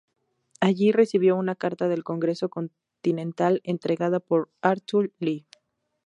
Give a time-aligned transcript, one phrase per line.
[0.61, 5.45] Allí recibió una carta del Congreso Continental, entregada por Arthur Lee.